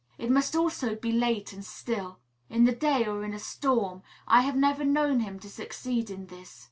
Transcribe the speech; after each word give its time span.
It 0.17 0.31
must 0.31 0.55
also 0.55 0.95
be 0.95 1.11
late 1.11 1.53
and 1.53 1.63
still. 1.63 2.17
In 2.49 2.63
the 2.65 2.71
day, 2.71 3.05
or 3.05 3.23
in 3.23 3.35
a 3.35 3.39
storm, 3.39 4.01
I 4.27 4.41
have 4.41 4.55
never 4.55 4.83
known 4.83 5.19
him 5.19 5.37
to 5.41 5.47
succeed 5.47 6.09
in 6.09 6.25
this. 6.25 6.59